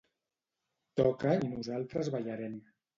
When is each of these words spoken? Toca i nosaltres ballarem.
Toca 1.03 1.37
i 1.45 1.53
nosaltres 1.55 2.13
ballarem. 2.19 2.63